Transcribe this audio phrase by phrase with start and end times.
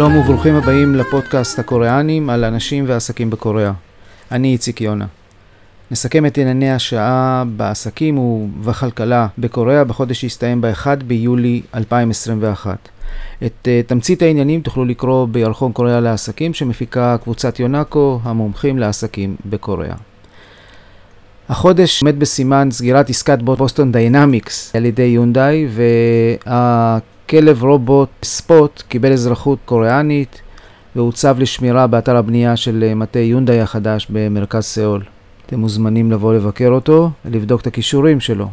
[0.00, 3.72] שלום וברוכים הבאים לפודקאסט הקוריאנים על אנשים ועסקים בקוריאה.
[4.32, 5.06] אני איציק יונה.
[5.90, 12.88] נסכם את ענייני השעה בעסקים ובכלכלה בקוריאה בחודש שהסתיים ב-1 ביולי 2021.
[13.46, 19.96] את אה, תמצית העניינים תוכלו לקרוא בירחון קוריאה לעסקים שמפיקה קבוצת יונאקו, המומחים לעסקים בקוריאה.
[21.48, 25.66] החודש עומד בסימן סגירת עסקת בוסטון דיינמיקס על ידי יונדאי
[27.34, 30.42] והכלב רובוט ספוט קיבל אזרחות קוריאנית
[30.96, 35.02] והוצב לשמירה באתר הבנייה של אה, מטה יונדאי החדש במרכז סאול.
[35.46, 38.48] אתם מוזמנים לבוא לבקר אותו ולבדוק את הכישורים שלו.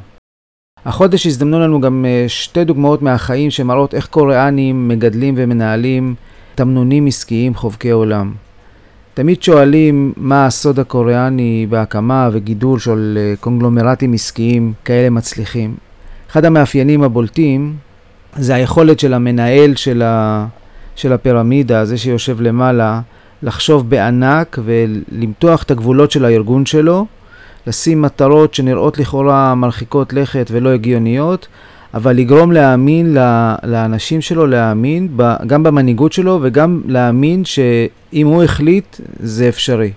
[0.86, 6.16] החודש הזדמנו לנו גם אה, שתי דוגמאות מהחיים שמראות איך קוריאנים מגדלים ומנהלים
[6.55, 8.34] תמנונים עסקיים חובקי עולם.
[9.14, 15.75] תמיד שואלים מה הסוד הקוריאני בהקמה וגידול של אה, קונגלומרטים עסקיים כאלה מצליחים.
[16.30, 17.86] אחד המאפיינים הבולטים
[18.36, 20.45] זה היכולת של המנהל של, ה...
[20.95, 23.02] של הפירמידה, זה שיושב למעלה,
[23.44, 27.05] לחשוב בענק ולמתוח את הגבולות של הארגון שלו,
[27.67, 31.48] לשים מטרות שנראות לכאורה מרחיקות לכת ולא הגיוניות,
[31.94, 33.17] אבל לגרום להאמין
[33.64, 35.17] לאנשים שלו, להאמין
[35.48, 39.92] גם במנהיגות שלו וגם להאמין שאם הוא החליט זה אפשרי.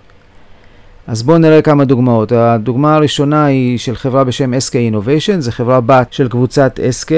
[1.06, 2.32] אז בואו נראה כמה דוגמאות.
[2.32, 7.12] הדוגמה הראשונה היא של חברה בשם SK Innovation, זו חברה בת של קבוצת SK,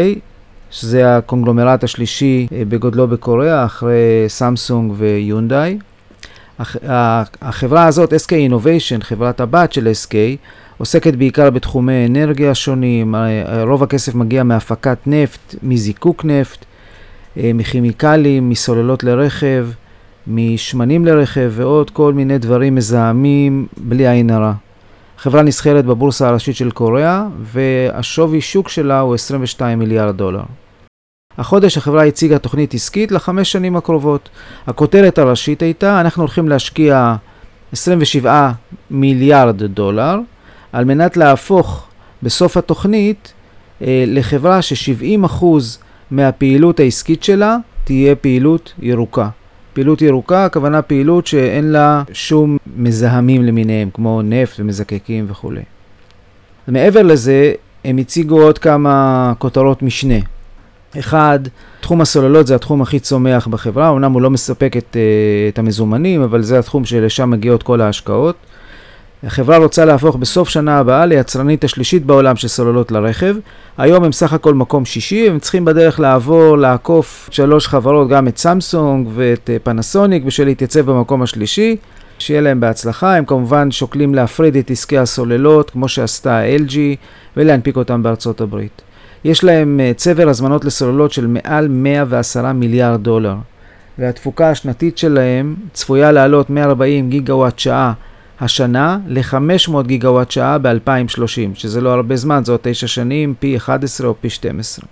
[0.72, 5.78] שזה הקונגלומרט השלישי אה, בגודלו בקוריאה, אחרי סמסונג ויונדאי.
[7.42, 10.14] החברה הזאת, SK Innovation, חברת הבת של SK,
[10.78, 13.14] עוסקת בעיקר בתחומי אנרגיה שונים,
[13.66, 16.64] רוב הכסף מגיע מהפקת נפט, מזיקוק נפט,
[17.36, 19.66] אה, מכימיקלים, מסוללות לרכב,
[20.26, 24.52] משמנים לרכב ועוד כל מיני דברים מזהמים בלי עין הרע.
[25.18, 30.42] חברה נסחרת בבורסה הראשית של קוריאה והשווי שוק שלה הוא 22 מיליארד דולר.
[31.38, 34.28] החודש החברה הציגה תוכנית עסקית לחמש שנים הקרובות.
[34.66, 37.14] הכותרת הראשית הייתה, אנחנו הולכים להשקיע
[37.72, 38.50] 27
[38.90, 40.18] מיליארד דולר
[40.72, 41.86] על מנת להפוך
[42.22, 43.32] בסוף התוכנית
[43.82, 45.44] אה, לחברה ש-70%
[46.10, 49.28] מהפעילות העסקית שלה תהיה פעילות ירוקה.
[49.72, 55.62] פעילות ירוקה, הכוונה פעילות שאין לה שום מזהמים למיניהם, כמו נפט ומזקקים וכולי.
[56.68, 57.52] מעבר לזה,
[57.84, 60.14] הם הציגו עוד כמה כותרות משנה.
[60.98, 61.38] אחד,
[61.80, 66.22] תחום הסוללות זה התחום הכי צומח בחברה, אמנם הוא לא מספק את, אה, את המזומנים,
[66.22, 68.36] אבל זה התחום שלשם מגיעות כל ההשקעות.
[69.24, 73.36] החברה רוצה להפוך בסוף שנה הבאה ליצרנית השלישית בעולם של סוללות לרכב.
[73.78, 78.38] היום הם סך הכל מקום שישי, הם צריכים בדרך לעבור, לעקוף שלוש חברות, גם את
[78.38, 81.76] סמסונג ואת אה, פנסוניק, בשביל להתייצב במקום השלישי.
[82.18, 83.16] שיהיה להם בהצלחה.
[83.16, 86.74] הם כמובן שוקלים להפריד את עסקי הסוללות, כמו שעשתה LG,
[87.36, 88.82] ולהנפיק אותם בארצות הברית.
[89.24, 93.34] יש להם אה, צבר הזמנות לסוללות של מעל 110 מיליארד דולר,
[93.98, 97.92] והתפוקה השנתית שלהם צפויה לעלות מ-40 גיגוואט שעה
[98.40, 104.08] השנה ל-500 גיגוואט שעה ב-2030, שזה לא הרבה זמן, זה עוד 9 שנים, פי 11
[104.08, 104.84] או פי 12.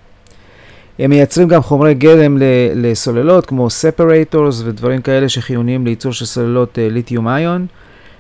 [0.99, 2.39] הם מייצרים גם חומרי גלם
[2.75, 7.67] לסוללות, כמו separators ודברים כאלה שחיוניים לייצור של סוללות ליתיום אה, ion,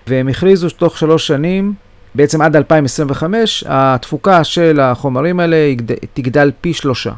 [0.06, 1.72] והם הכריזו שתוך שלוש שנים,
[2.14, 5.56] בעצם עד 2025, התפוקה של החומרים האלה
[6.14, 7.12] תגדל פי שלושה.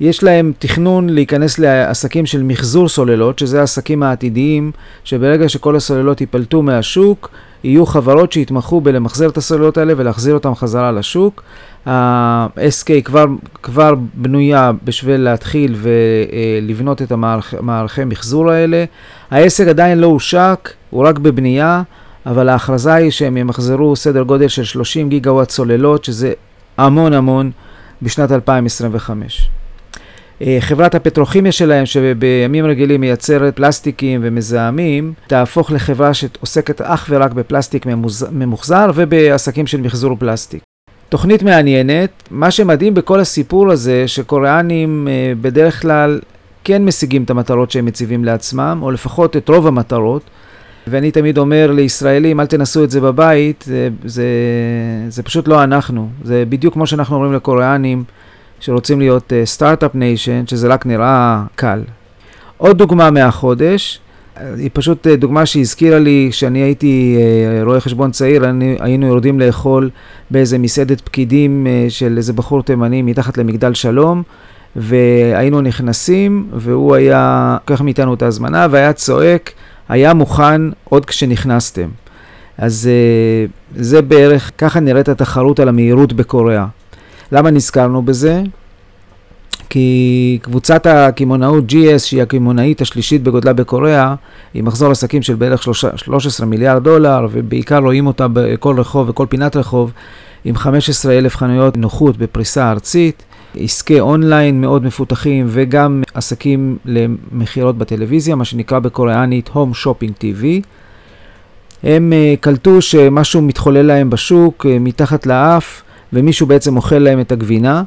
[0.00, 4.72] יש להם תכנון להיכנס לעסקים של מחזור סוללות, שזה העסקים העתידיים,
[5.04, 7.30] שברגע שכל הסוללות ייפלטו מהשוק,
[7.64, 11.42] יהיו חברות שיתמכו בלמחזר את הסוללות האלה ולהחזיר אותן חזרה לשוק.
[11.86, 13.24] ה-SK כבר,
[13.62, 18.84] כבר בנויה בשביל להתחיל ולבנות את המערכי מחזור האלה.
[19.30, 21.82] העסק עדיין לא הושק, הוא רק בבנייה,
[22.26, 26.32] אבל ההכרזה היא שהם ימחזרו סדר גודל של 30 גיגה וואט סוללות, שזה
[26.76, 27.50] המון המון
[28.02, 29.50] בשנת 2025.
[30.42, 37.86] אה, חברת הפטרוכימיה שלהם, שבימים רגילים מייצרת פלסטיקים ומזהמים, תהפוך לחברה שעוסקת אך ורק בפלסטיק
[38.32, 40.62] ממוחזר ובעסקים של מחזור פלסטיק.
[41.08, 46.20] תוכנית מעניינת, מה שמדהים בכל הסיפור הזה, שקוריאנים אה, בדרך כלל
[46.64, 50.22] כן משיגים את המטרות שהם מציבים לעצמם, או לפחות את רוב המטרות,
[50.90, 54.24] ואני תמיד אומר לישראלים, אל תנסו את זה בבית, זה, זה,
[55.08, 56.08] זה פשוט לא אנחנו.
[56.24, 58.04] זה בדיוק כמו שאנחנו אומרים לקוריאנים,
[58.60, 61.80] שרוצים להיות startup אה, nation, שזה רק נראה קל.
[62.56, 64.00] עוד דוגמה מהחודש,
[64.56, 69.40] היא פשוט uh, דוגמה שהזכירה לי, כשאני הייתי uh, רואה חשבון צעיר, אני, היינו יורדים
[69.40, 69.90] לאכול
[70.30, 74.22] באיזה מסעדת פקידים uh, של איזה בחור תימני מתחת למגדל שלום,
[74.76, 79.52] והיינו נכנסים, והוא היה לוקח מאיתנו את ההזמנה, והיה צועק,
[79.88, 81.88] היה מוכן עוד כשנכנסתם.
[82.58, 86.66] אז uh, זה בערך, ככה נראית התחרות על המהירות בקוריאה.
[87.32, 88.42] למה נזכרנו בזה?
[89.70, 94.14] כי קבוצת הקמעונאות GS, שהיא הקמעונאית השלישית בגודלה בקוריאה,
[94.54, 99.56] היא מחזור עסקים של בערך 13 מיליארד דולר, ובעיקר רואים אותה בכל רחוב וכל פינת
[99.56, 99.92] רחוב,
[100.44, 103.22] עם 15 אלף חנויות נוחות בפריסה ארצית,
[103.56, 110.44] עסקי אונליין מאוד מפותחים, וגם עסקים למכירות בטלוויזיה, מה שנקרא בקוריאנית Home Shopping TV.
[111.82, 117.32] הם uh, קלטו שמשהו מתחולל להם בשוק, uh, מתחת לאף, ומישהו בעצם אוכל להם את
[117.32, 117.82] הגבינה.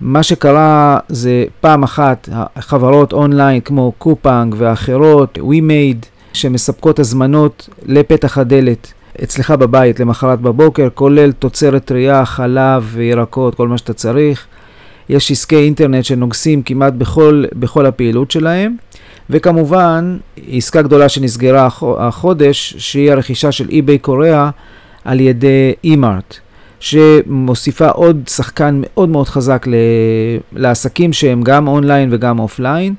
[0.00, 2.28] מה שקרה זה פעם אחת
[2.58, 8.92] חברות אונליין כמו קופאנג ואחרות, WeMade, שמספקות הזמנות לפתח הדלת
[9.22, 14.46] אצלך בבית למחרת בבוקר, כולל תוצרת טרייה, חלב וירקות, כל מה שאתה צריך.
[15.08, 18.76] יש עסקי אינטרנט שנוגסים כמעט בכל, בכל הפעילות שלהם.
[19.30, 20.16] וכמובן,
[20.50, 21.68] עסקה גדולה שנסגרה
[21.98, 24.50] החודש, שהיא הרכישה של eBay קוריאה
[25.04, 26.34] על ידי eMart.
[26.80, 29.66] שמוסיפה עוד שחקן מאוד מאוד חזק
[30.52, 32.94] לעסקים שהם גם אונליין וגם offline.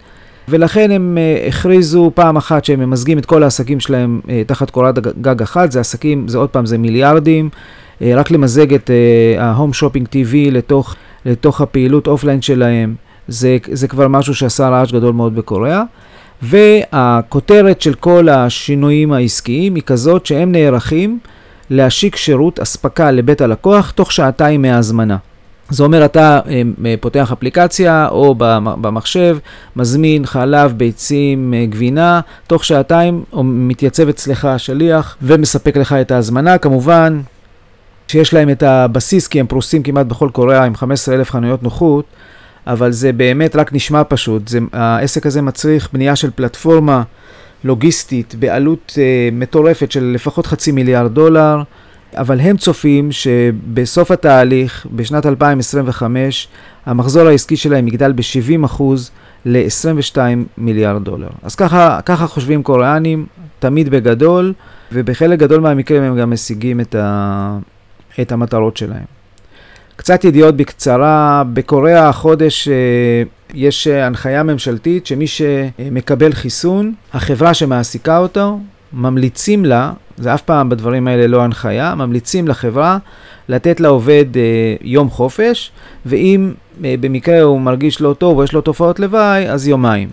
[0.50, 5.00] ולכן הם אה, הכריזו פעם אחת שהם ממזגים את כל העסקים שלהם אה, תחת קורת
[5.22, 8.90] גג אחת, זה עסקים, זה עוד פעם, זה מיליארדים, אה, רק למזג את
[9.40, 10.96] ה Home Shopping TV לתוך,
[11.28, 12.96] לתוך הפעילות offline שלהם,
[13.28, 15.84] זה, זה כבר משהו שעשה רעש גדול מאוד בקוריאה.
[16.42, 21.20] והכותרת של כל השינויים העסקיים היא כזאת שהם נערכים
[21.70, 25.18] להשיק שירות אספקה לבית הלקוח תוך שעתיים מההזמנה.
[25.70, 28.36] זה אומר, אתה אה, אה, פותח אפליקציה או
[28.82, 29.38] במחשב,
[29.76, 36.58] מזמין חלב, ביצים, אה, גבינה, תוך שעתיים מתייצב אצלך השליח ומספק לך את ההזמנה.
[36.58, 37.20] כמובן
[38.08, 42.06] שיש להם את הבסיס, כי הם פרוסים כמעט בכל קוריאה עם 15,000 חנויות נוחות,
[42.68, 44.48] אבל זה באמת רק נשמע פשוט.
[44.48, 47.04] זה, העסק הזה מצריך בנייה של פלטפורמה
[47.64, 51.62] לוגיסטית בעלות uh, מטורפת של לפחות חצי מיליארד דולר.
[52.14, 56.48] אבל הם צופים שבסוף התהליך, בשנת 2025,
[56.86, 58.84] המחזור העסקי שלהם יגדל ב-70%
[59.46, 60.18] ל-22
[60.58, 61.28] מיליארד דולר.
[61.44, 63.26] אז ככה, ככה חושבים קוריאנים,
[63.60, 64.54] תמיד בגדול,
[64.92, 67.58] ובחלק גדול מהמקרים הם גם משיגים את, ה,
[68.22, 69.06] את המטרות שלהם.
[69.96, 72.74] קצת ידיעות בקצרה, בקוריאה החודש אה,
[73.54, 78.60] יש הנחיה ממשלתית שמי שמקבל חיסון, החברה שמעסיקה אותו,
[78.94, 82.98] ממליצים לה זה אף פעם בדברים האלה לא הנחיה, ממליצים לחברה
[83.50, 85.72] לתת לעובד אה, יום חופש,
[86.06, 86.54] ואם
[86.86, 90.10] אה, במקרה הוא מרגיש לא טוב או יש לו תופעות לוואי, אז יומיים.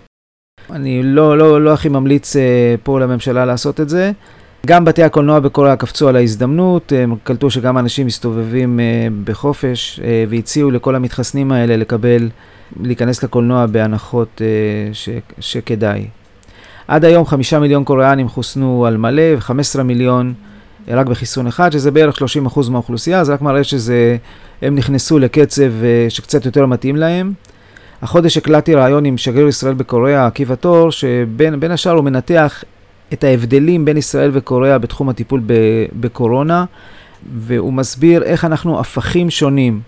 [0.71, 4.11] אני לא, לא, לא הכי ממליץ אה, פה לממשלה לעשות את זה.
[4.65, 10.25] גם בתי הקולנוע בקוריאה קפצו על ההזדמנות, הם קלטו שגם אנשים מסתובבים אה, בחופש אה,
[10.29, 12.29] והציעו לכל המתחסנים האלה לקבל,
[12.81, 15.09] להיכנס לקולנוע בהנחות אה, ש,
[15.39, 16.07] שכדאי.
[16.87, 20.33] עד היום חמישה מיליון קוריאנים חוסנו על מלא ו-15 מיליון
[20.87, 22.17] רק בחיסון אחד, שזה בערך
[22.55, 25.71] 30% מהאוכלוסייה, זה רק מראה שהם נכנסו לקצב
[26.09, 27.33] שקצת יותר מתאים להם.
[28.01, 32.63] החודש הקלטתי ראיון עם שגריר ישראל בקוריאה, עקיבא תור, שבין השאר הוא מנתח
[33.15, 35.41] את ההבדלים בין ישראל וקוריאה בתחום הטיפול
[35.99, 36.65] בקורונה,
[37.33, 39.81] והוא מסביר איך אנחנו הפכים שונים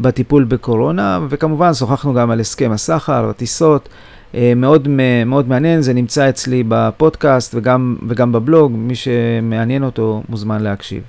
[0.00, 3.88] בטיפול בקורונה, וכמובן שוחחנו גם על הסכם הסחר, הטיסות.
[4.34, 4.88] אה, מאוד,
[5.26, 11.02] מאוד מעניין, זה נמצא אצלי בפודקאסט וגם, וגם בבלוג, מי שמעניין אותו מוזמן להקשיב.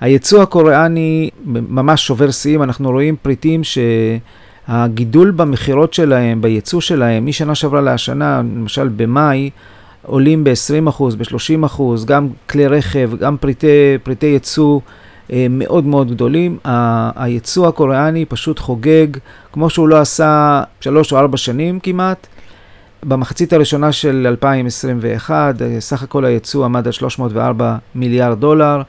[0.00, 7.80] היצוא הקוריאני ממש שובר שיאים, אנחנו רואים פריטים שהגידול במכירות שלהם, ביצוא שלהם, משנה שעברה
[7.80, 9.50] להשנה, למשל במאי,
[10.06, 14.80] עולים ב-20%, ב-30%, גם כלי רכב, גם פריטי, פריטי יצוא
[15.32, 16.58] אה, מאוד מאוד גדולים.
[17.16, 19.06] היצוא הקוריאני פשוט חוגג,
[19.52, 22.26] כמו שהוא לא עשה שלוש או ארבע שנים כמעט.
[23.02, 28.82] במחצית הראשונה של 2021, אה, סך הכל היצוא עמד על 304 מיליארד דולר,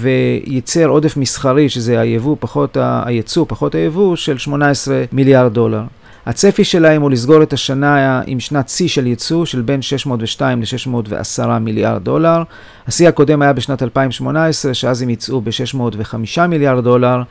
[0.00, 5.82] וייצר עודף מסחרי, שזה היבוא פחות היצוא, פחות היבוא, של 18 מיליארד דולר.
[6.26, 11.46] הצפי שלהם הוא לסגור את השנה עם שנת שיא של ייצוא של בין 602 ל-610
[11.60, 12.42] מיליארד דולר.
[12.86, 17.22] השיא הקודם היה בשנת 2018, שאז הם יצאו ב-605 מיליארד דולר,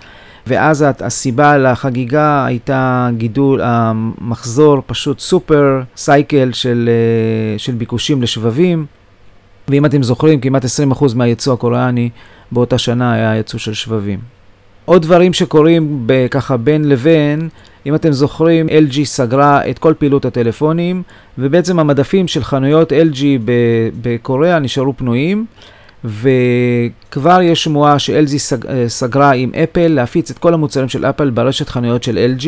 [0.47, 8.85] ואז הסיבה לחגיגה הייתה גידול, המחזור פשוט סופר סייקל של, אה, של ביקושים לשבבים.
[9.67, 12.09] ואם אתם זוכרים, כמעט 20% מהייצוא הקוריאני
[12.51, 14.34] באותה שנה היה ייצוא של שבבים.
[14.85, 17.49] עוד דברים שקורים ככה בין לבין,
[17.85, 21.03] אם אתם זוכרים, LG סגרה את כל פעילות הטלפונים,
[21.37, 23.23] ובעצם המדפים של חנויות LG
[24.01, 25.45] בקוריאה נשארו פנויים,
[26.05, 31.69] וכבר יש שמועה ש-LG סג, סגרה עם אפל להפיץ את כל המוצרים של אפל ברשת
[31.69, 32.47] חנויות של LG.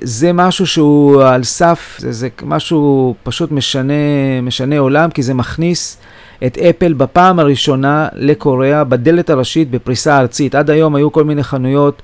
[0.00, 3.92] זה משהו שהוא על סף, זה, זה משהו פשוט משנה,
[4.42, 5.98] משנה עולם, כי זה מכניס
[6.46, 10.54] את אפל בפעם הראשונה לקוריאה בדלת הראשית בפריסה ארצית.
[10.54, 12.02] עד היום היו כל מיני חנויות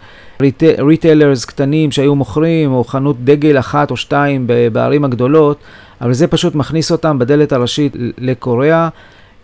[0.78, 5.58] retailers קטנים שהיו מוכרים, או חנות דגל אחת או שתיים בערים הגדולות,
[6.00, 8.88] אבל זה פשוט מכניס אותם בדלת הראשית לקוריאה.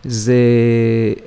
[0.04, 0.35] זה,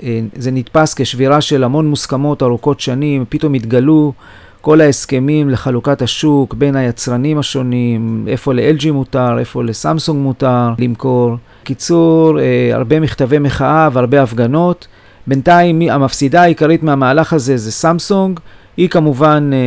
[0.04, 4.14] אה, זה נתפס כשבירה של המון מוסכמות ארוכות שנים, פתאום התגלו
[4.62, 11.36] כל ההסכמים לחלוקת השוק בין היצרנים השונים, איפה ל-LG מותר, איפה לסמסונג מותר למכור.
[11.64, 14.88] קיצור, אה, הרבה מכתבי מחאה והרבה הפגנות.
[15.28, 18.40] בינתיים המפסידה העיקרית מהמהלך הזה זה סמסונג.
[18.78, 19.58] היא כמובן אה,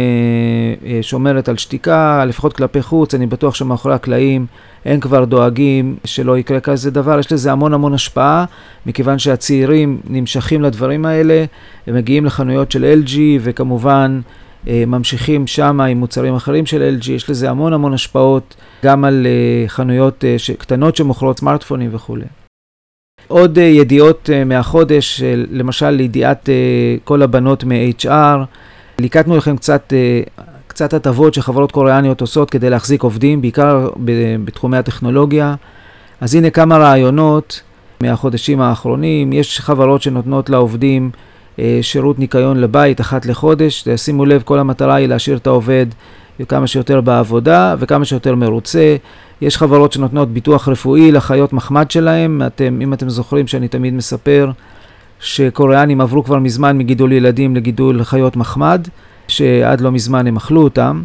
[0.91, 4.47] אה, שומרת על שתיקה, לפחות כלפי חוץ, אני בטוח שמאחורי הקלעים
[4.85, 7.19] הם כבר דואגים שלא יקרה כזה דבר.
[7.19, 8.45] יש לזה המון המון השפעה,
[8.87, 11.45] מכיוון שהצעירים נמשכים לדברים האלה,
[11.87, 14.21] הם מגיעים לחנויות של LG וכמובן
[14.67, 18.55] ממשיכים שם עם מוצרים אחרים של LG, יש לזה המון המון השפעות
[18.85, 22.25] גם על אה, חנויות אה, קטנות שמוכרות סמארטפונים וכולי.
[23.29, 26.49] עוד ידיעות מהחודש, למשל ידיעת
[27.05, 28.39] כל הבנות מ-HR,
[28.99, 29.93] ליקטנו לכם קצת,
[30.67, 33.89] קצת הטבות שחברות קוריאניות עושות כדי להחזיק עובדים, בעיקר
[34.45, 35.55] בתחומי הטכנולוגיה.
[36.21, 37.63] אז הנה כמה רעיונות
[38.01, 39.33] מהחודשים האחרונים.
[39.33, 41.34] יש חברות שנותנות לעובדים אה,
[41.83, 43.89] שירות ניקיון לבית אחת לחודש.
[43.97, 45.87] שימו לב, כל המטרה היא להשאיר את העובד
[46.49, 48.97] כמה שיותר בעבודה וכמה שיותר מרוצה.
[49.41, 52.43] יש חברות שנותנות ביטוח רפואי לחיות מחמד שלהם.
[52.47, 54.51] אתם, אם אתם זוכרים שאני תמיד מספר
[55.21, 58.89] שקוריאנים עברו כבר מזמן מגידול ילדים לגידול חיות מחמד,
[59.29, 61.03] שעד לא מזמן הם אכלו אותם.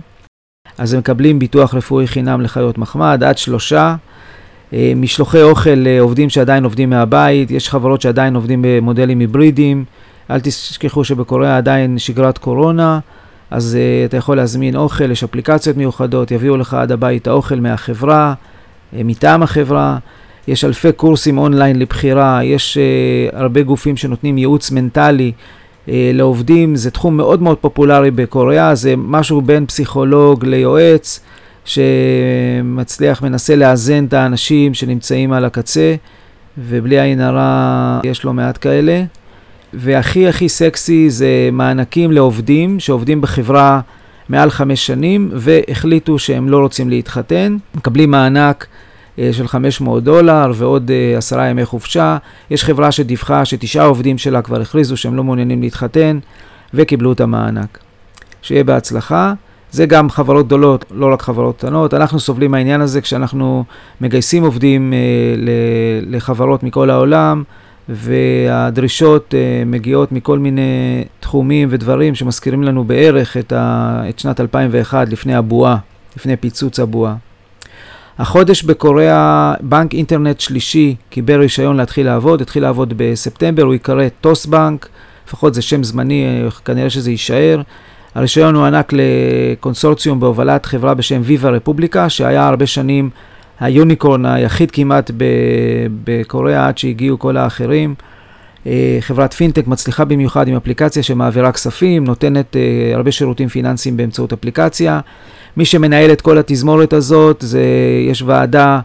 [0.78, 3.96] אז הם מקבלים ביטוח רפואי חינם לחיות מחמד, עד שלושה.
[4.74, 9.86] אה, משלוחי אוכל לעובדים שעדיין עובדים מהבית, יש חברות שעדיין עובדים במודלים היברידיים.
[10.32, 13.00] אל תשכחו שבקוריאה עדיין שגרת קורונה,
[13.52, 18.34] אז uh, אתה יכול להזמין אוכל, יש אפליקציות מיוחדות, יביאו לך עד הבית האוכל מהחברה,
[18.34, 19.98] uh, מטעם החברה.
[20.48, 25.32] יש אלפי קורסים אונליין לבחירה, יש uh, הרבה גופים שנותנים ייעוץ מנטלי
[25.86, 31.20] uh, לעובדים, זה תחום מאוד מאוד פופולרי בקוריאה, זה משהו בין פסיכולוג ליועץ,
[31.66, 35.96] שמצליח, מנסה לאזן את האנשים שנמצאים על הקצה,
[36.58, 39.04] ובלי עין הרע יש לא מעט כאלה.
[39.74, 43.80] והכי הכי סקסי זה מענקים לעובדים שעובדים בחברה
[44.30, 48.68] מעל חמש שנים והחליטו שהם לא רוצים להתחתן, מקבלים מענק
[49.20, 52.18] אה, של 500 דולר ועוד אה, עשרה ימי חופשה.
[52.50, 56.20] יש חברה שדיווחה שתשעה עובדים שלה כבר הכריזו שהם לא מעוניינים להתחתן
[56.74, 57.80] וקיבלו את המענק.
[58.42, 59.34] שיהיה בהצלחה.
[59.72, 61.94] זה גם חברות גדולות, לא רק חברות קטנות.
[61.94, 63.64] אנחנו סובלים מהעניין הזה כשאנחנו
[64.02, 64.98] מגייסים עובדים אה,
[66.02, 67.44] לחברות מכל העולם.
[67.90, 75.10] והדרישות uh, מגיעות מכל מיני תחומים ודברים שמזכירים לנו בערך את, ה, את שנת 2001
[75.10, 75.78] לפני הבועה,
[76.18, 77.16] לפני פיצוץ הבועה.
[78.20, 84.46] החודש בקוריאה בנק אינטרנט שלישי קיבל רישיון להתחיל לעבוד, התחיל לעבוד בספטמבר, הוא ייקרא טוס
[84.46, 84.90] בנק,
[85.28, 87.62] לפחות זה שם זמני, אה, כנראה שזה יישאר.
[88.16, 93.10] הרישיון הוענק לקונסורציום בהובלת חברה בשם ויבה רפובליקה, שהיה הרבה שנים
[93.60, 95.12] היוניקורן היחיד כמעט
[96.04, 97.96] בקוריאה עד שהגיעו כל האחרים.
[98.68, 104.34] אה, חברת פינטק מצליחה במיוחד עם אפליקציה שמעבירה כספים, נותנת אה, הרבה שירותים פיננסיים באמצעות
[104.34, 105.00] אפליקציה.
[105.58, 107.64] מי שמנהל את כל התזמורת הזאת, זה,
[108.10, 108.80] יש ועדה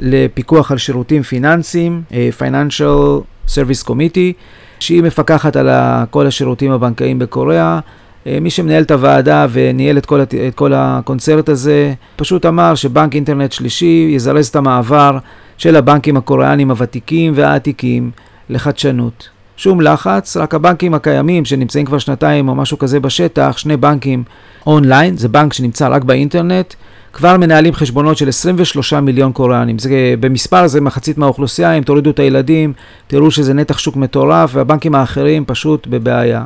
[0.00, 4.32] לפיקוח על שירותים פיננסיים, אה, Financial Service Committee,
[4.80, 5.68] שהיא מפקחת על
[6.10, 7.80] כל השירותים הבנקאיים בקוריאה.
[8.26, 13.14] אה, מי שמנהל את הוועדה וניהל את כל, את כל הקונצרט הזה, פשוט אמר שבנק
[13.14, 15.18] אינטרנט שלישי יזרז את המעבר
[15.58, 18.10] של הבנקים הקוריאנים הוותיקים והעתיקים
[18.50, 19.28] לחדשנות.
[19.56, 24.24] שום לחץ, רק הבנקים הקיימים שנמצאים כבר שנתיים או משהו כזה בשטח, שני בנקים
[24.66, 26.74] אונליין, זה בנק שנמצא רק באינטרנט,
[27.12, 29.78] כבר מנהלים חשבונות של 23 מיליון קוריאנים.
[29.78, 32.72] זה, במספר זה מחצית מהאוכלוסייה, אם תורידו את הילדים,
[33.06, 36.44] תראו שזה נתח שוק מטורף, והבנקים האחרים פשוט בבעיה.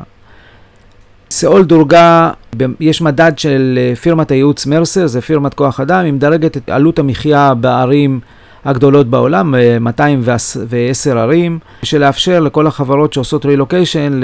[1.31, 2.31] סאול דורגה,
[2.79, 6.99] יש מדד של אה, פירמת הייעוץ מרסר, זה פירמת כוח אדם, היא מדרגת את עלות
[6.99, 8.19] המחיה בערים
[8.65, 14.19] הגדולות בעולם, 210 אה, ערים, בשביל לאפשר לכל החברות שעושות רילוקיישן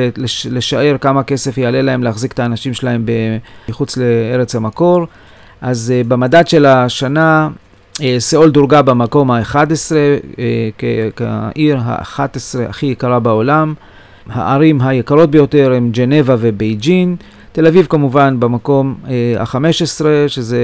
[0.50, 3.06] לשער כמה כסף יעלה להם להחזיק את האנשים שלהם
[3.70, 5.06] מחוץ לארץ המקור.
[5.62, 7.50] אז אה, במדד של השנה,
[8.20, 9.58] סאול דורגה במקום ה-11
[11.16, 13.74] כעיר ה-11 הכי יקרה בעולם.
[14.30, 17.16] הערים היקרות ביותר הן ג'נבה ובייג'ין.
[17.52, 20.60] תל אביב כמובן במקום אה, ה-15, שזה,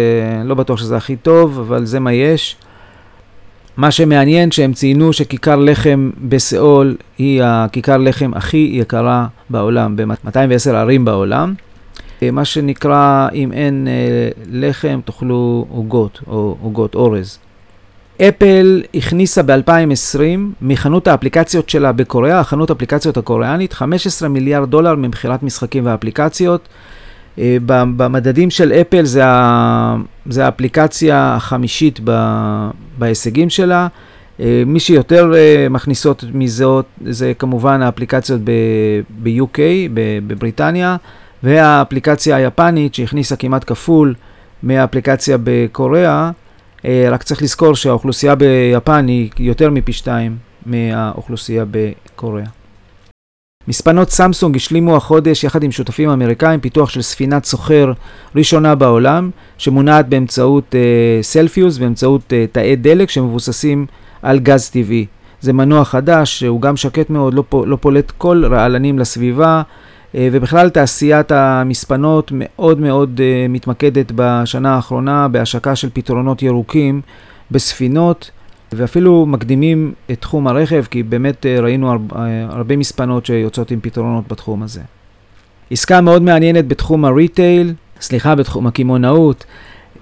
[0.46, 2.56] לא בטוח שזה הכי טוב, אבל זה מה יש.
[3.78, 11.06] מה שמעניין שהם ציינו שכיכר לחם בסיאול היא הכיכר לחם הכי יקרה בעולם, ב-210 ערים
[11.06, 11.54] בעולם.
[12.24, 17.38] אה, מה שנקרא, אם אין אה, לחם תאכלו עוגות או עוגות אורז.
[18.22, 20.20] אפל הכניסה ב-2020
[20.62, 26.68] מחנות האפליקציות שלה בקוריאה, החנות האפליקציות הקוריאנית, 15 מיליארד דולר ממכירת משחקים ואפליקציות.
[27.40, 32.12] אה, במדדים של אפל זה, ה, זה האפליקציה החמישית ב,
[32.98, 33.88] בהישגים שלה.
[34.40, 38.42] אה, מי שיותר אה, מכניסות מזאת זה כמובן האפליקציות
[39.24, 39.60] ב-UK,
[39.94, 40.96] בבריטניה,
[41.44, 44.14] והאפליקציה היפנית שהכניסה כמעט כפול
[44.64, 46.32] מהאפליקציה בקוריאה.
[46.86, 52.48] רק צריך לזכור שהאוכלוסייה ביפן היא יותר מפי שתיים מהאוכלוסייה בקוריאה.
[53.68, 57.92] מספנות סמסונג השלימו החודש יחד עם שותפים אמריקאים פיתוח של ספינת סוחר
[58.36, 63.86] ראשונה בעולם, שמונעת באמצעות uh, סלפיוס, באמצעות uh, תאי דלק שמבוססים
[64.22, 65.06] על גז טבעי.
[65.42, 69.62] זה מנוע חדש, הוא גם שקט מאוד, לא, לא פולט כל רעלנים לסביבה,
[70.16, 77.02] ובכלל תעשיית המספנות מאוד מאוד uh, מתמקדת בשנה האחרונה בהשקה של פתרונות ירוקים
[77.52, 78.32] בספינות.
[78.76, 81.98] ואפילו מקדימים את תחום הרכב, כי באמת אה, ראינו אה,
[82.50, 84.82] הרבה מספנות שיוצאות עם פתרונות בתחום הזה.
[85.72, 89.46] עסקה מאוד מעניינת בתחום הריטייל, סליחה, בתחום הקמעונאות.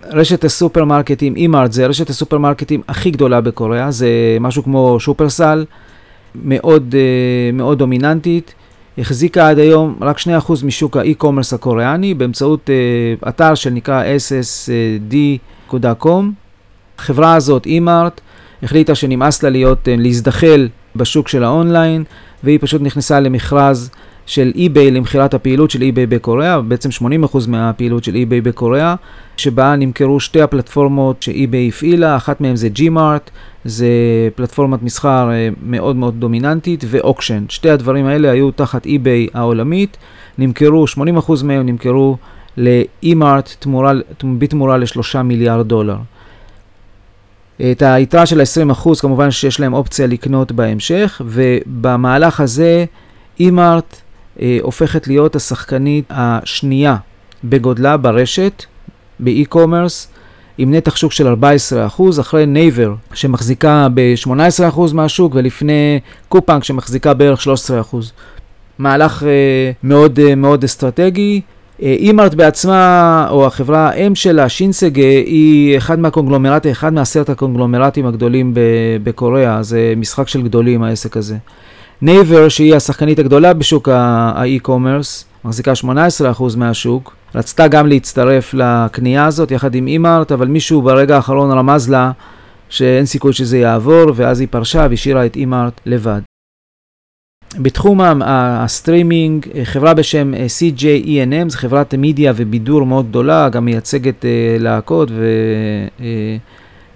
[0.03, 5.65] רשת הסופרמרקטים, אימארט זה רשת הסופרמרקטים הכי גדולה בקוריאה, זה משהו כמו שופרסל,
[6.36, 8.53] מאוד, אה, מאוד דומיננטית.
[8.98, 10.21] החזיקה עד היום רק 2%
[10.63, 12.69] משוק האי-קומרס הקוריאני באמצעות
[13.27, 16.24] אתר שנקרא ssd.com.
[16.98, 18.21] החברה הזאת, אימארט,
[18.63, 22.03] החליטה שנמאס לה להיות, אה, להזדחל בשוק של האונליין,
[22.43, 23.91] והיא פשוט נכנסה למכרז
[24.31, 26.89] של eBay למכירת הפעילות של eBay בקוריאה, בעצם
[27.23, 28.95] 80% מהפעילות של eBay בקוריאה,
[29.38, 33.29] שבה נמכרו שתי הפלטפורמות ש-eBay הפעילה, אחת מהן זה Gmart,
[33.65, 33.88] זה
[34.35, 37.43] פלטפורמת מסחר אה, מאוד מאוד דומיננטית, ואוקשן.
[37.50, 39.97] שתי הדברים האלה היו תחת eBay העולמית,
[40.38, 42.17] נמכרו, 80% מהם נמכרו
[42.57, 43.67] ל-eMart
[44.39, 45.97] בתמורה ל-3 מיליארד דולר.
[47.71, 52.85] את היתרה של ה-20% כמובן שיש להם אופציה לקנות בהמשך, ובמהלך הזה
[53.39, 54.01] אימארט
[54.39, 56.95] אה, הופכת להיות השחקנית השנייה
[57.43, 58.63] בגודלה ברשת,
[59.19, 60.08] ב e-commerce,
[60.58, 65.99] עם נתח שוק של 14%, אחרי נייבר שמחזיקה ב-18% מהשוק, ולפני
[66.30, 67.47] קופאנג שמחזיקה בערך 13%.
[68.79, 71.41] מהלך אה, מאוד אה, מאוד אסטרטגי.
[71.79, 78.53] אימארט בעצמה, או החברה האם שלה, שינסגה, היא אחד מהקונגלומרטים, אחד מעשרת הקונגלומרטים הגדולים
[79.03, 81.38] בקוריאה, זה משחק של גדולים העסק הזה.
[82.01, 85.85] נייבר, שהיא השחקנית הגדולה בשוק ה e-commerce, מחזיקה 18%
[86.57, 92.11] מהשוק, רצתה גם להצטרף לקנייה הזאת יחד עם אימארט, אבל מישהו ברגע האחרון רמז לה
[92.69, 96.21] שאין סיכוי שזה יעבור, ואז היא פרשה והשאירה את אימארט לבד.
[97.59, 104.25] בתחום הסטרימינג, חברה בשם אה, CJ ENM, זו חברת מידיה ובידור מאוד גדולה, גם מייצגת
[104.25, 105.25] אה, להקות ו...
[105.99, 106.37] אה,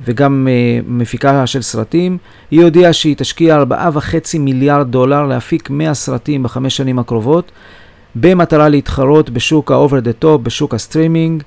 [0.03, 0.47] וגם
[0.87, 2.17] מפיקה של סרטים.
[2.51, 7.51] היא הודיעה שהיא תשקיע 4.5 מיליארד דולר להפיק 100 סרטים בחמש שנים הקרובות,
[8.15, 11.43] במטרה להתחרות בשוק ה-over the top, בשוק הסטרימינג,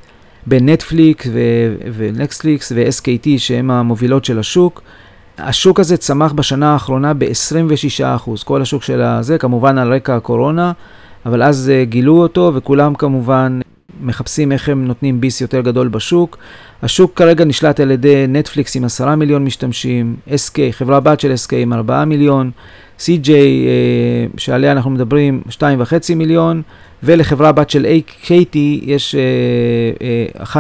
[0.46, 1.28] בנטפליקס
[1.94, 4.82] ונקסטפליקס ו-SKT שהם המובילות של השוק.
[5.38, 10.72] השוק הזה צמח בשנה האחרונה ב-26%, כל השוק של הזה, כמובן על רקע הקורונה,
[11.26, 13.60] אבל אז אה, גילו אותו וכולם כמובן
[14.00, 16.38] מחפשים איך הם נותנים ביס יותר גדול בשוק.
[16.82, 21.56] השוק כרגע נשלט על ידי נטפליקס עם 10 מיליון משתמשים, SK, חברה בת של SK
[21.56, 22.50] עם 4 מיליון,
[23.00, 23.34] CJ, אה,
[24.36, 26.62] שעליה אנחנו מדברים, 2.5 מיליון,
[27.02, 30.56] ולחברה בת של KT יש אה, אה,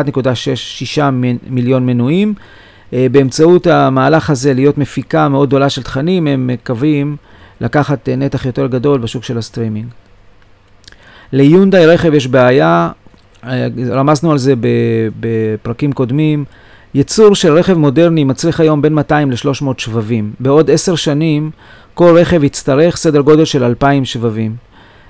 [0.96, 1.00] 1.6
[1.50, 2.34] מיליון מנויים.
[2.92, 7.16] אה, באמצעות המהלך הזה להיות מפיקה מאוד גדולה של תכנים, הם מקווים
[7.60, 9.86] לקחת אה, נתח יותר גדול בשוק של הסטרימינג.
[11.32, 12.90] ליונדאי רכב יש בעיה, אה,
[13.90, 14.54] רמזנו על זה
[15.20, 16.44] בפרקים קודמים.
[16.94, 20.32] ייצור של רכב מודרני מצריך היום בין 200 ל-300 שבבים.
[20.40, 21.50] בעוד עשר שנים
[21.94, 24.56] כל רכב יצטרך סדר גודל של 2,000 שבבים.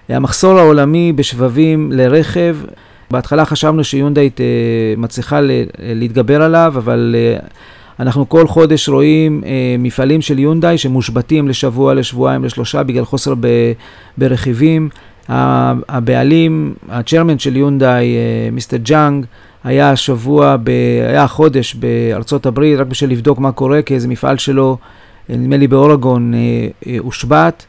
[0.09, 2.57] המחסור העולמי בשבבים לרכב
[3.11, 4.31] בהתחלה חשבנו שיונדאי
[4.97, 5.41] מצליחה
[5.79, 7.38] להתגבר עליו, אבל אה,
[8.01, 13.35] אנחנו כל חודש רואים אה, מפעלים של יונדאי שמושבתים לשבוע, לשבועיים, לשלושה בגלל חוסר
[14.19, 14.88] ברכיבים.
[15.29, 19.27] הבעלים, ה-chairman של יונדאי, אה, מיסטר ג'אנג,
[19.64, 20.71] היה השבוע, ב,
[21.09, 24.77] היה החודש בארצות הברית, רק בשביל לבדוק מה קורה, כי איזה מפעל שלו,
[25.29, 26.33] נדמה לי באורגון,
[26.99, 27.67] הושבת.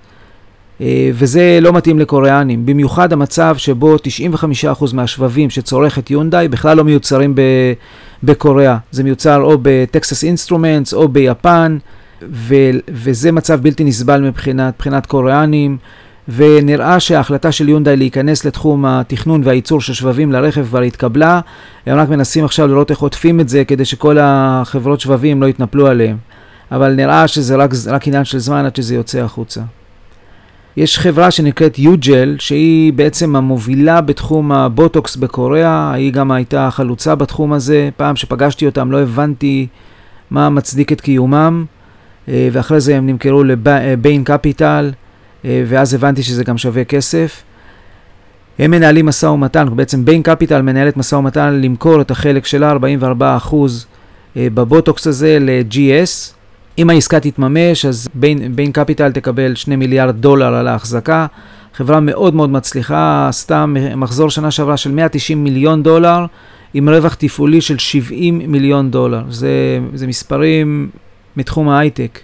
[0.82, 7.36] אה, וזה לא מתאים לקוריאנים, במיוחד המצב שבו 95% מהשבבים שצורכת יונדאי בכלל לא מיוצרים
[8.24, 8.78] בקוריאה.
[8.92, 11.78] זה מיוצר או בטקסס אינסטרומנטס או ביפן,
[12.22, 15.78] ו- וזה מצב בלתי נסבל מבחינת, מבחינת קוריאנים,
[16.36, 21.40] ונראה שההחלטה של יונדאי להיכנס לתחום התכנון והייצור של שבבים לרכב כבר התקבלה.
[21.86, 25.88] הם רק מנסים עכשיו לראות איך עוטפים את זה כדי שכל החברות שבבים לא יתנפלו
[25.88, 26.18] עליהם.
[26.72, 29.62] אבל נראה שזה רק, רק עניין של זמן עד שזה יוצא החוצה.
[30.78, 37.54] יש חברה שנקראת יוג'ל, שהיא בעצם המובילה בתחום הבוטוקס בקוריאה, היא גם הייתה חלוצה בתחום
[37.54, 37.90] הזה.
[37.98, 39.68] פעם שפגשתי אותם לא הבנתי
[40.32, 41.66] מה מצדיק את קיומם,
[42.28, 45.09] אה, ואחרי זה הם נמכרו לביין קפיטל, אה,
[45.44, 47.44] ואז הבנתי שזה גם שווה כסף.
[48.60, 52.74] הם מנהלים משא ומתן, בעצם ביין קפיטל מנהלת משא ומתן למכור את החלק שלה,
[53.52, 53.56] 44%
[54.38, 56.34] אה, בבוטוקס הזה ל-GS.
[56.78, 58.08] אם העסקה תתממש, אז
[58.56, 61.26] ביין קפיטל תקבל 2 מיליארד דולר על ההחזקה.
[61.74, 66.26] חברה מאוד מאוד מצליחה, עשתה מחזור שנה שעברה של 190 מיליון דולר,
[66.74, 69.24] עם רווח תפעולי של 70 מיליון דולר.
[69.30, 70.90] זה, זה מספרים
[71.38, 72.20] מתחום ההייטק.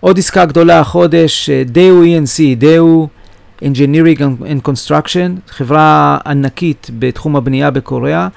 [0.00, 3.08] עוד עסקה גדולה החודש, דאו ENC, דאו
[3.62, 8.28] Engineering and Construction, חברה ענקית בתחום הבנייה בקוריאה,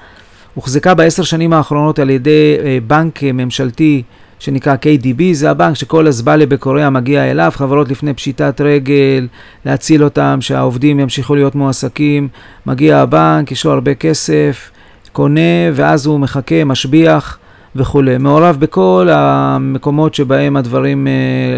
[0.54, 4.02] הוחזקה בעשר שנים האחרונות על ידי אה, בנק ממשלתי
[4.38, 9.28] שנקרא KDB, זה הבנק שכל הזבלה בקוריאה מגיע אליו, חברות לפני פשיטת רגל,
[9.64, 12.28] להציל אותם, שהעובדים ימשיכו להיות מועסקים,
[12.66, 14.70] מגיע הבנק, יש לו הרבה כסף,
[15.12, 17.38] קונה, ואז הוא מחכה, משביח
[17.76, 18.18] וכולי.
[18.18, 21.12] מעורב בכל המקומות שבהם הדברים אה,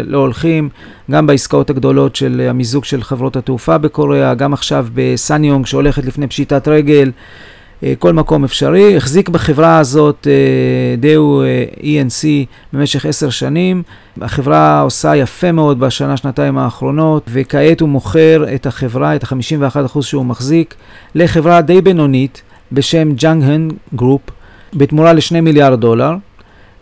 [0.05, 0.69] לא הולכים,
[1.11, 6.67] גם בעסקאות הגדולות של המיזוג של חברות התעופה בקוריאה, גם עכשיו בסניונג שהולכת לפני פשיטת
[6.67, 7.11] רגל.
[7.83, 8.97] אה, כל מקום אפשרי.
[8.97, 12.25] החזיק בחברה הזאת אה, דאו אה, E&C
[12.73, 13.83] במשך עשר שנים.
[14.21, 20.25] החברה עושה יפה מאוד בשנה, שנתיים האחרונות, וכעת הוא מוכר את החברה, את ה-51% שהוא
[20.25, 20.75] מחזיק,
[21.15, 24.21] לחברה די בינונית בשם ג'אנגהן גרופ,
[24.75, 26.15] בתמורה ל-2 מיליארד דולר.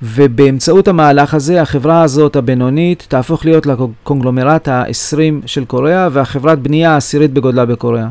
[0.01, 7.33] ובאמצעות המהלך הזה, החברה הזאת, הבינונית, תהפוך להיות לקונגלומרט ה-20 של קוריאה, והחברת בנייה העשירית
[7.33, 8.07] בגודלה בקוריאה.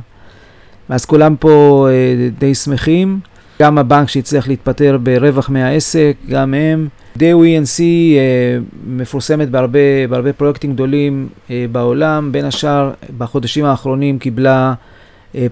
[0.88, 3.20] אז כולם פה אה, די שמחים.
[3.62, 6.88] גם הבנק שהצליח להתפטר ברווח מהעסק, גם הם.
[7.16, 14.74] דאו ENC אה, מפורסמת בהרבה, בהרבה פרויקטים גדולים אה, בעולם, בין השאר בחודשים האחרונים קיבלה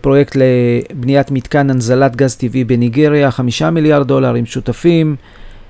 [0.00, 5.16] פרויקט לבניית מתקן הנזלת גז טבעי בניגריה, חמישה מיליארד דולר עם שותפים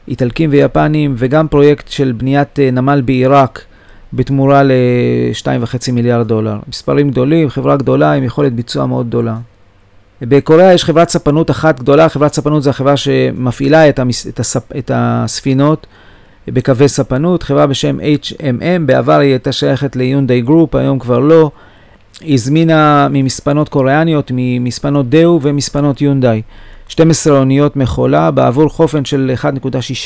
[0.09, 3.64] איטלקים ויפנים, וגם פרויקט של בניית אה, נמל בעיראק
[4.12, 6.59] בתמורה ל-2.5 מיליארד דולר.
[6.68, 9.37] מספרים גדולים, חברה גדולה עם יכולת ביצוע מאוד גדולה.
[10.23, 14.77] בקוריאה יש חברת ספנות אחת גדולה, חברת ספנות זו החברה שמפעילה את, המס, את, הספ,
[14.79, 15.87] את הספינות
[16.49, 21.51] בקווי ספנות, חברה בשם HMM, בעבר היא הייתה שייכת ליונדאי גרופ, היום כבר לא.
[22.29, 26.43] הזמינה ממספנות קוריאניות, ממספנות דאו ומספנות יונדאי.
[26.89, 29.33] 12 אוניות מכולה בעבור חופן של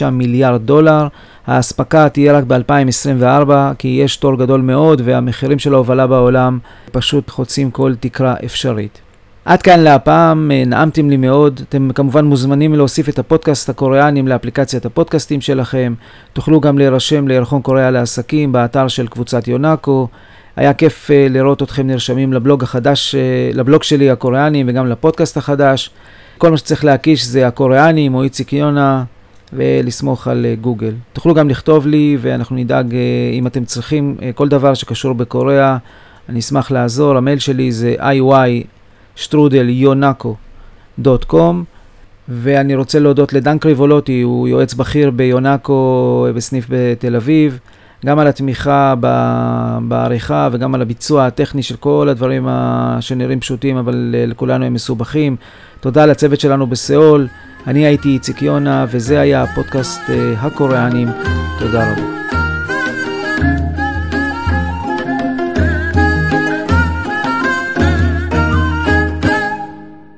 [0.00, 1.08] 1.6 מיליארד דולר.
[1.46, 6.58] האספקה תהיה רק ב-2024, כי יש תור גדול מאוד והמחירים של ההובלה בעולם
[6.92, 9.00] פשוט חוצים כל תקרה אפשרית.
[9.44, 11.60] עד כאן להפעם, אה, נעמתם לי מאוד.
[11.68, 15.94] אתם כמובן מוזמנים להוסיף את הפודקאסט הקוריאנים לאפליקציית הפודקאסטים שלכם.
[16.32, 20.08] תוכלו גם להירשם לירחון קוריאה לעסקים באתר של קבוצת יונאקו.
[20.56, 25.90] היה כיף uh, לראות אתכם נרשמים לבלוג החדש, uh, לבלוג שלי הקוריאנים וגם לפודקאסט החדש.
[26.38, 29.04] כל מה שצריך להקיש זה הקוריאנים או איציק יונה
[29.52, 30.92] ולסמוך על uh, גוגל.
[31.12, 32.94] תוכלו גם לכתוב לי ואנחנו נדאג
[33.32, 35.76] אם אתם צריכים כל דבר שקשור בקוריאה,
[36.28, 37.16] אני אשמח לעזור.
[37.16, 38.66] המייל שלי זה iy
[39.16, 41.64] שטרודל יונאקו.קום
[42.28, 47.58] ואני רוצה להודות לדן קריבולוטי, הוא יועץ בכיר ביונאקו בסניף בתל אביב,
[48.04, 48.94] גם על התמיכה
[49.88, 52.48] בעריכה וגם על הביצוע הטכני של כל הדברים
[53.00, 55.36] שנראים פשוטים, אבל לכולנו הם מסובכים.
[55.80, 57.28] תודה לצוות שלנו בסיאול,
[57.66, 61.08] אני הייתי איציק יונה, וזה היה הפודקאסט אה, הקוריאנים.
[61.58, 62.43] תודה רבה.